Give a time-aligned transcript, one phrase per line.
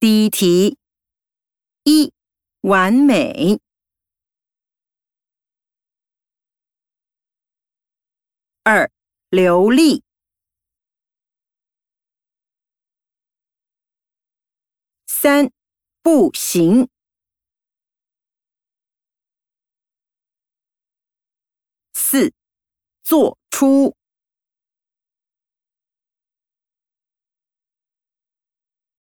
[0.00, 0.78] 第一题
[1.84, 2.10] 一
[2.62, 3.60] 完美。
[8.62, 8.90] 二
[9.28, 10.02] 流利。
[15.06, 15.52] 三
[16.00, 16.88] 不行。
[21.92, 22.32] 四
[23.02, 23.99] 做出。